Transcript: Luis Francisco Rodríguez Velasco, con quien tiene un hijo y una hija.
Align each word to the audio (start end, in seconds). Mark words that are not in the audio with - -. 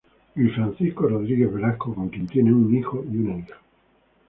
Luis 0.33 0.49
Francisco 0.55 1.07
Rodríguez 1.07 1.53
Velasco, 1.53 1.93
con 1.93 2.09
quien 2.09 2.25
tiene 2.25 2.51
un 2.51 2.75
hijo 2.75 3.03
y 3.11 3.17
una 3.17 3.37
hija. 3.37 3.59